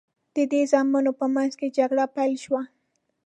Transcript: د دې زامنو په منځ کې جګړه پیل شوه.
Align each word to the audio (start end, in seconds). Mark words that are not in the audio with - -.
د 0.35 0.37
دې 0.51 0.61
زامنو 0.71 1.11
په 1.19 1.25
منځ 1.35 1.51
کې 1.59 1.73
جګړه 1.77 2.05
پیل 2.15 2.33
شوه. 2.43 2.61